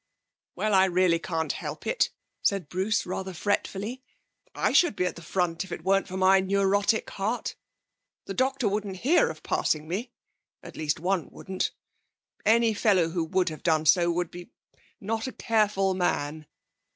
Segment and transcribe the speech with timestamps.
[0.55, 2.09] 'Well, I really can't help it,'
[2.41, 4.01] said Bruce rather fretfully.
[4.55, 7.53] 'I should be at the front if it weren't for my neurotic heart.
[8.25, 10.11] The doctor wouldn't hear of passing me
[10.63, 11.69] at least one wouldn't.
[12.47, 14.49] Any fellow who would have done so would be
[14.99, 16.47] not a careful man.